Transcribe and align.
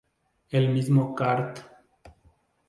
El 0.49 0.67
mismo 0.69 1.13
Card. 1.13 1.59